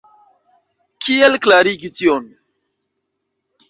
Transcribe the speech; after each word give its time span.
Kiel 1.09 1.39
klarigi 1.45 1.95
tion? 2.01 2.29